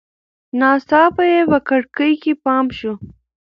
ناڅاپه 0.59 1.23
یې 1.33 1.41
په 1.51 1.57
کړکۍ 1.67 2.13
کې 2.21 2.33
پام 2.43 2.65
شو. 2.77 2.93